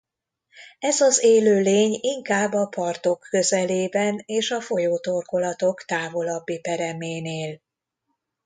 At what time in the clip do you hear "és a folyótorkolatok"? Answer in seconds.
4.25-5.83